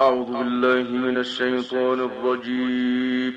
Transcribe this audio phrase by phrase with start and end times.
[0.00, 3.34] أعوذ بالله من الشيطان الرجيم.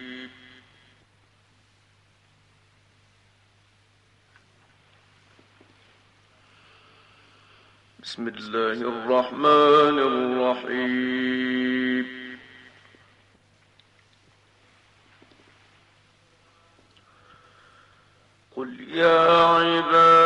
[8.04, 12.06] بسم الله الرحمن الرحيم.
[18.55, 20.17] قل يا عباد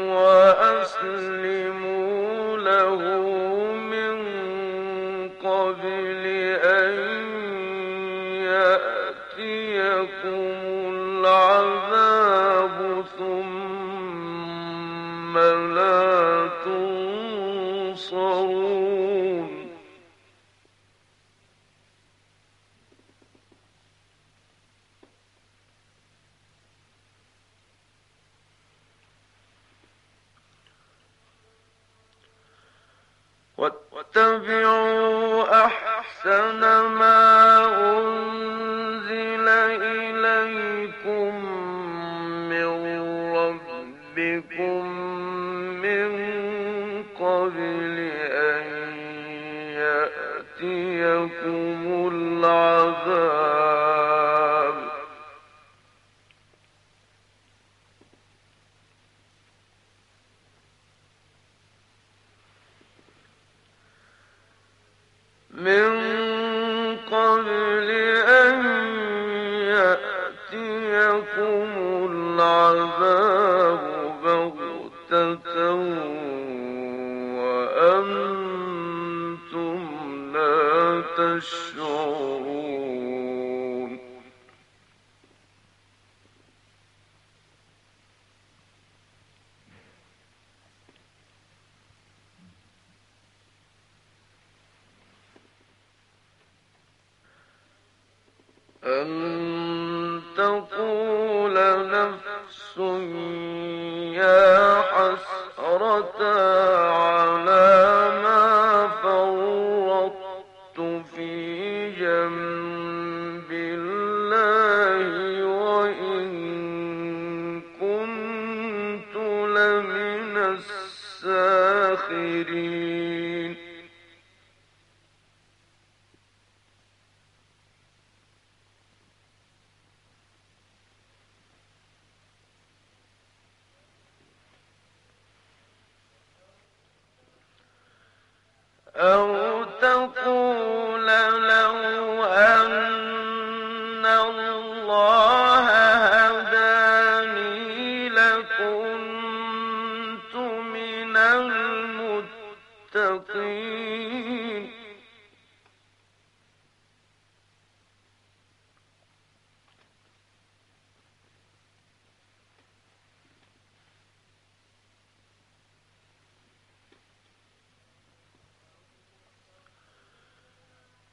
[0.00, 1.70] وأسلموا
[5.44, 6.26] قبل
[6.64, 6.94] أن
[9.38, 10.59] يأتيكم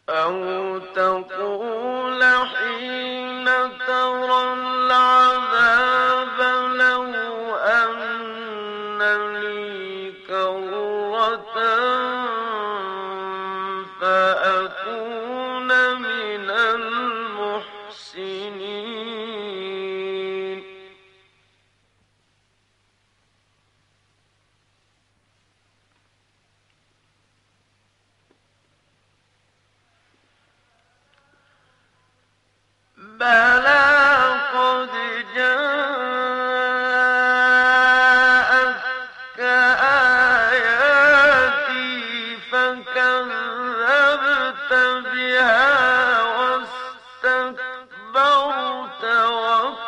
[0.09, 1.67] أو تقول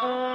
[0.01, 0.28] Oh.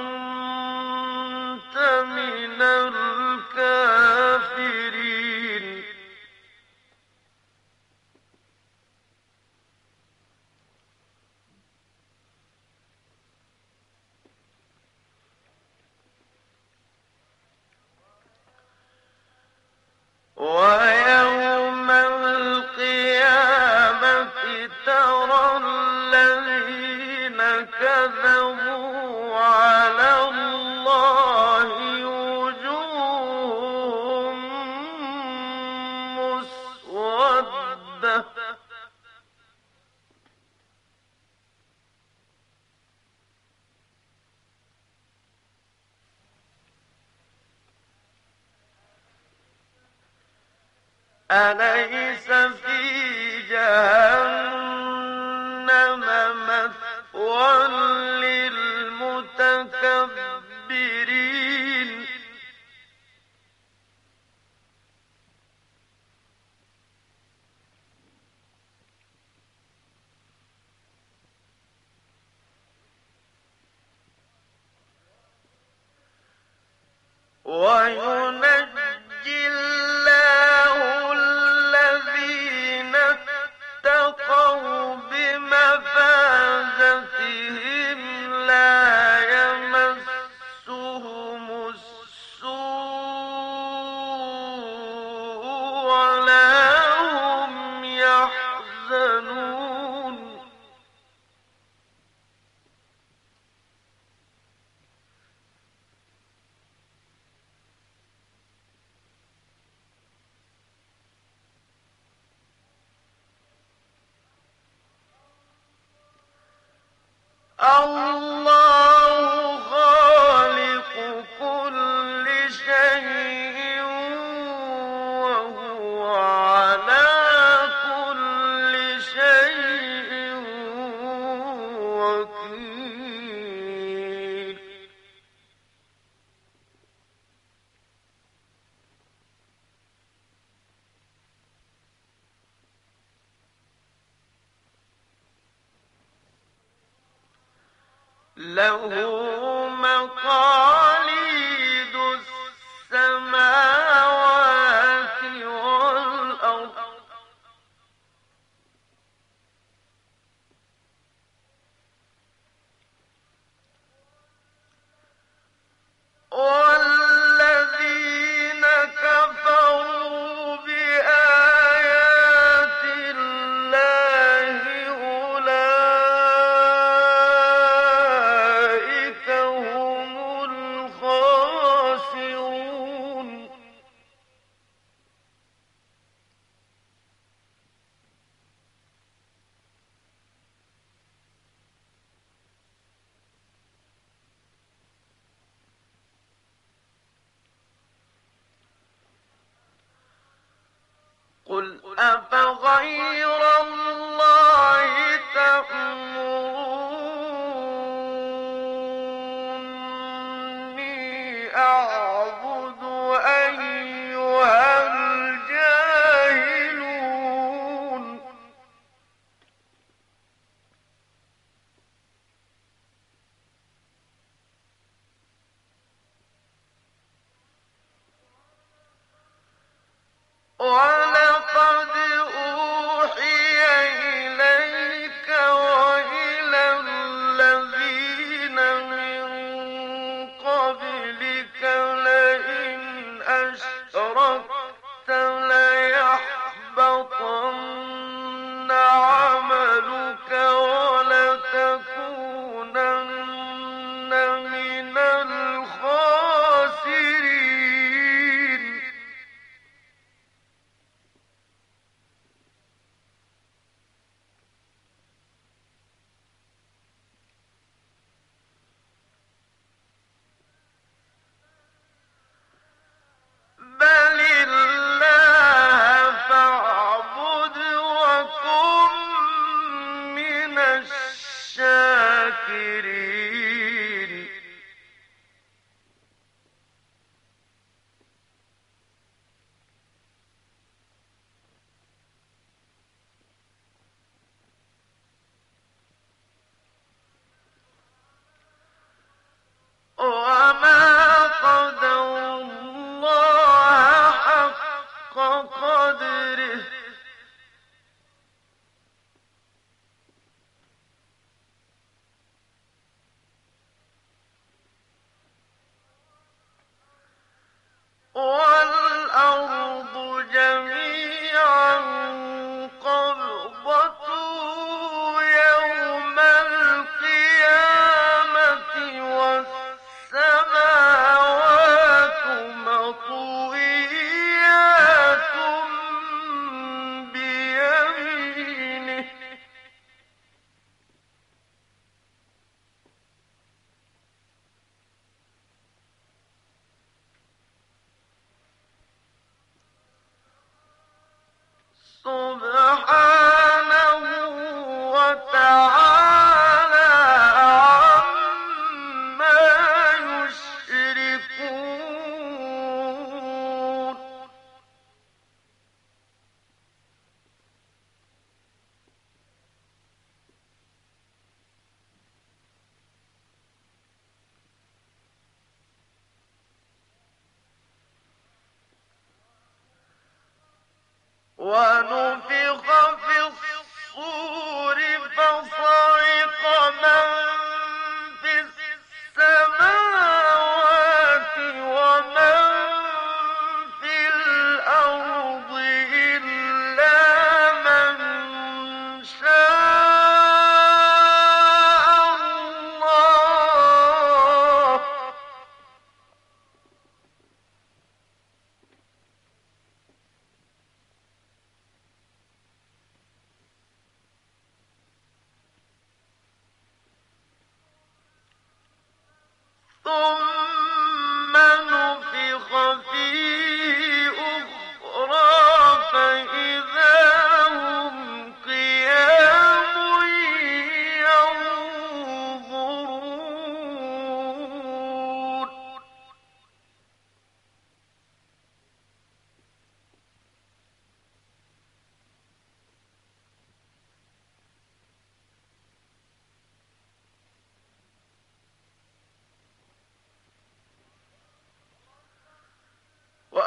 [51.35, 52.31] أليس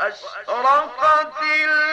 [0.09, 1.88] وأشرقت الأرض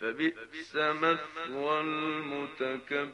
[0.00, 3.10] فبئس مثوى المتكبرين.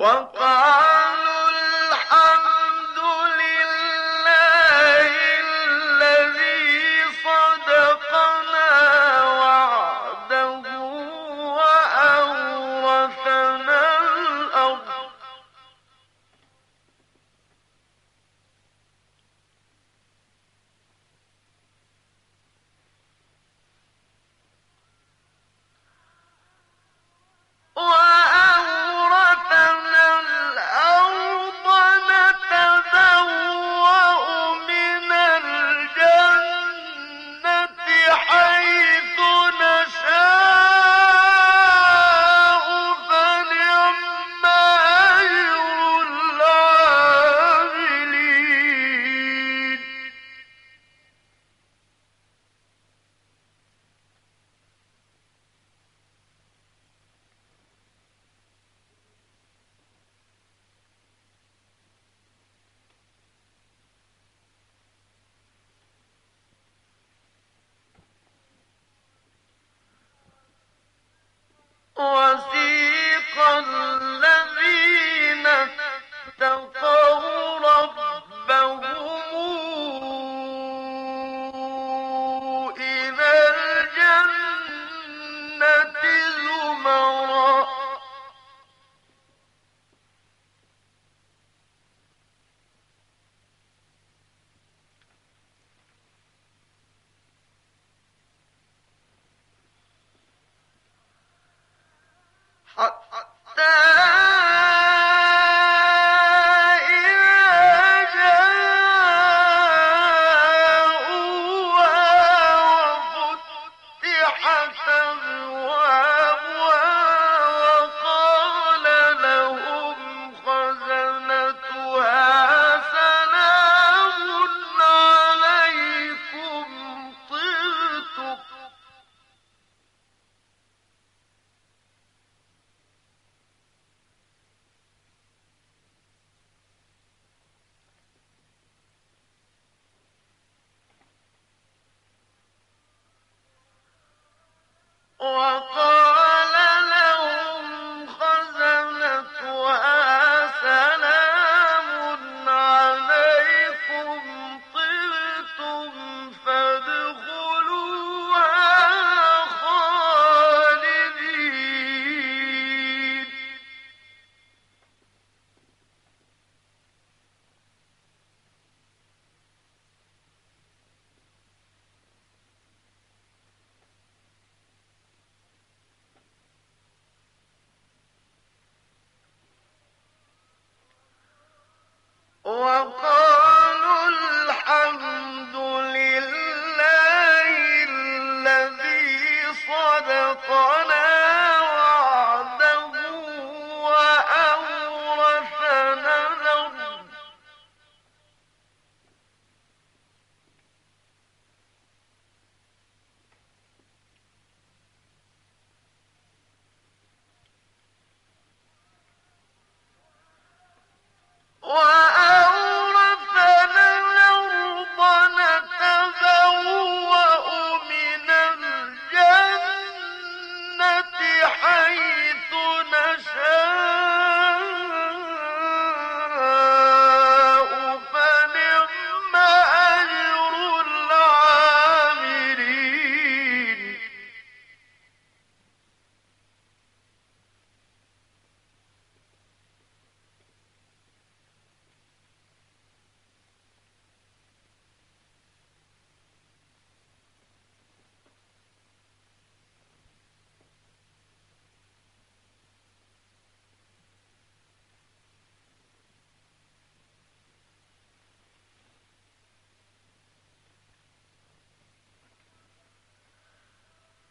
[0.00, 0.89] وقال
[72.00, 72.59] was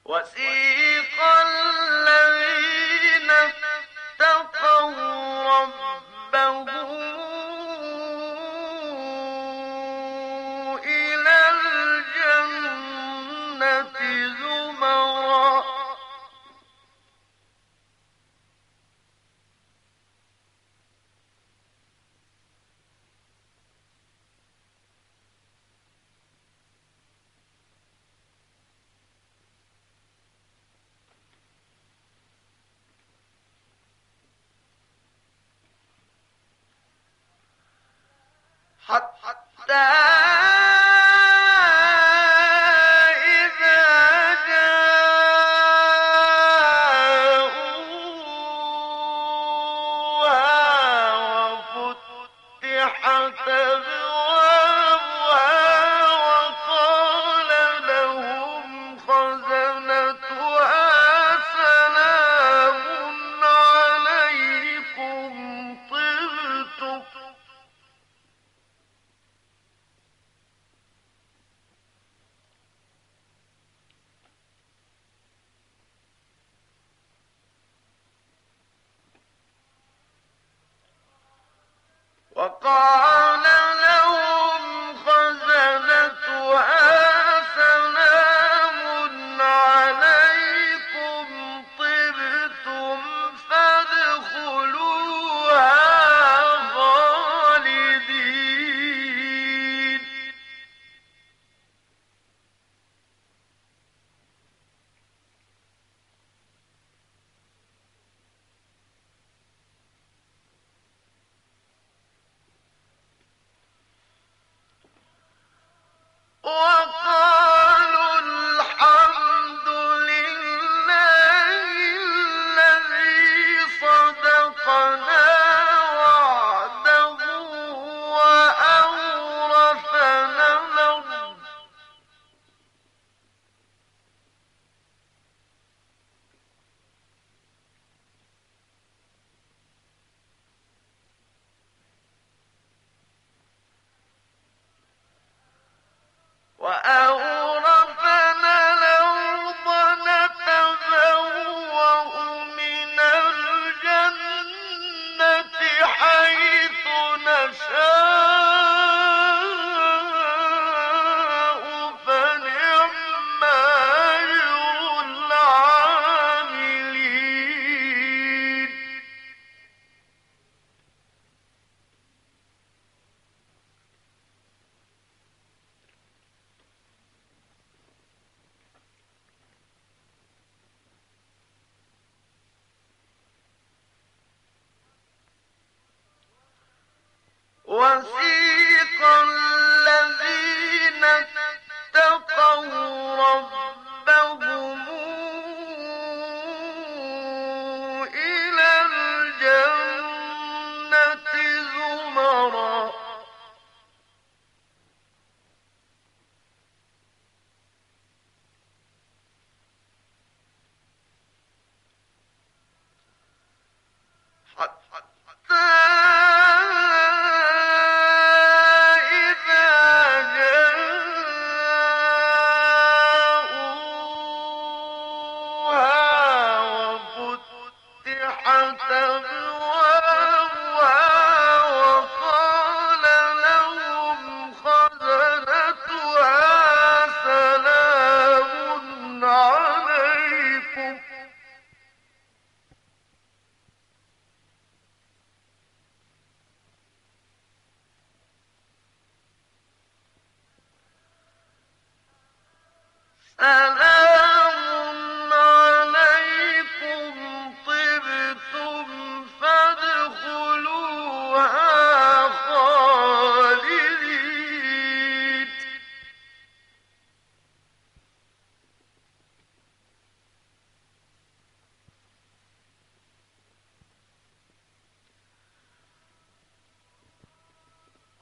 [0.09, 0.68] وسيق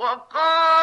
[0.07, 0.76] وقالوا